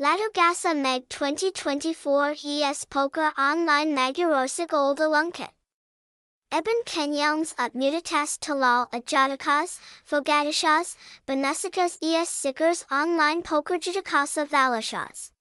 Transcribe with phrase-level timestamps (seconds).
[0.00, 5.50] Latugasa Meg 2024 ES Poker Online Magurosik Oldalunket.
[6.50, 9.78] Eben Kenyelms at Mutatas Talal Ajatakas,
[10.10, 15.32] Fogadishas, Banesikas ES sikers Online Poker Jitakasa Valashas.